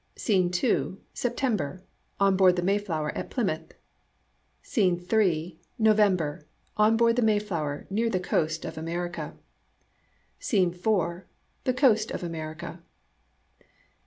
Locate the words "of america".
8.65-9.37, 12.09-12.81